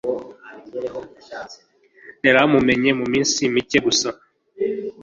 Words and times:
Yaramumenye 2.25 2.89
muminsi 2.99 3.39
mike 3.53 3.77
gusa. 3.85 4.09